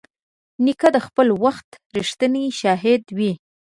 [0.63, 3.31] نیکه د خپل وخت رښتینی شاهد وي.